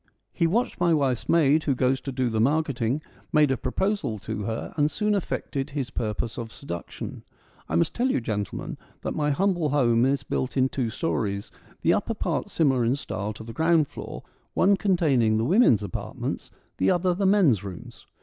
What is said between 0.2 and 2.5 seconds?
He watched my wife's maid who goes to do the